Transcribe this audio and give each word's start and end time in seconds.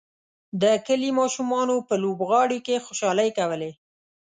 د 0.61 0.63
کلي 0.87 1.09
ماشومانو 1.19 1.75
په 1.87 1.93
لوبغالي 2.03 2.59
کې 2.67 2.83
خوشحالۍ 2.85 3.29
کولې. 3.37 3.71